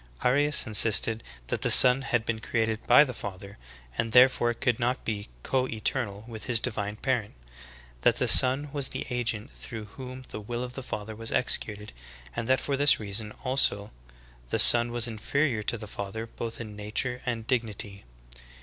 Arius 0.23 0.65
insisted 0.65 1.21
that 1.45 1.61
the 1.61 1.69
Son 1.69 2.01
had 2.01 2.25
been 2.25 2.39
created 2.39 2.79
by 2.87 3.03
the 3.03 3.13
Father, 3.13 3.59
and 3.99 4.13
therefore 4.13 4.51
could 4.55 4.79
not 4.79 5.05
be 5.05 5.29
co 5.43 5.67
eternal 5.67 6.25
with 6.27 6.45
His 6.45 6.59
divine 6.59 6.95
Parent; 6.95 7.35
that 8.01 8.15
the 8.15 8.27
Son 8.27 8.71
was 8.73 8.87
the 8.89 9.05
agent 9.11 9.51
through 9.53 9.85
whom 9.85 10.23
the 10.29 10.41
will 10.41 10.63
of 10.63 10.73
the 10.73 10.81
Father 10.81 11.15
was 11.15 11.31
executed, 11.31 11.93
and 12.35 12.47
that 12.47 12.59
for 12.59 12.75
this 12.75 12.99
reason 12.99 13.31
also 13.43 13.91
the 14.49 14.57
Son 14.57 14.91
was 14.91 15.07
inferior 15.07 15.61
to 15.61 15.77
the 15.77 15.85
Father 15.85 16.25
both 16.25 16.59
in 16.59 16.75
nature 16.75 17.21
and 17.23 17.45
dig 17.45 17.61
nity. 17.61 18.01